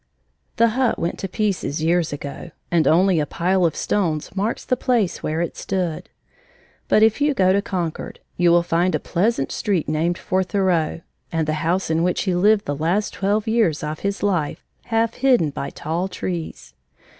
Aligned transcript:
The 0.55 0.69
hut 0.69 0.97
went 0.97 1.19
to 1.19 1.27
pieces 1.27 1.83
years 1.83 2.11
ago, 2.11 2.49
and 2.71 2.87
only 2.87 3.19
a 3.19 3.27
pile 3.27 3.67
of 3.67 3.75
stones 3.75 4.35
marks 4.35 4.65
the 4.65 4.75
place 4.75 5.21
where 5.21 5.41
it 5.41 5.55
stood, 5.55 6.09
but 6.87 7.03
if 7.03 7.21
you 7.21 7.35
go 7.35 7.53
to 7.53 7.61
Concord, 7.61 8.19
you 8.35 8.49
will 8.51 8.63
find 8.63 8.95
a 8.95 8.99
pleasant 8.99 9.51
street 9.51 9.87
named 9.87 10.17
for 10.17 10.41
Thoreau, 10.41 11.01
and 11.31 11.47
the 11.47 11.53
house 11.61 11.91
in 11.91 12.01
which 12.01 12.23
he 12.23 12.33
lived 12.33 12.65
the 12.65 12.75
last 12.75 13.13
twelve 13.13 13.47
years 13.47 13.83
of 13.83 13.99
his 13.99 14.23
life, 14.23 14.63
half 14.85 15.13
hidden 15.13 15.51
by 15.51 15.69
tall 15.69 16.07
trees. 16.07 16.73